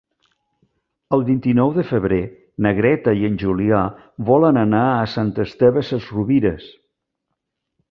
El 1.17 1.25
vint-i-nou 1.27 1.73
de 1.75 1.83
febrer 1.89 2.17
na 2.67 2.71
Greta 2.79 3.13
i 3.21 3.29
en 3.29 3.37
Julià 3.43 3.83
volen 4.31 4.61
anar 4.65 4.83
a 4.97 5.07
Sant 5.15 5.33
Esteve 5.47 5.87
Sesrovires. 5.93 6.69